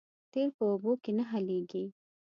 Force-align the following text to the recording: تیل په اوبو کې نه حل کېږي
تیل 0.31 0.49
په 0.57 0.63
اوبو 0.71 0.91
کې 1.03 1.11
نه 1.17 1.23
حل 1.31 1.47
کېږي 1.71 1.83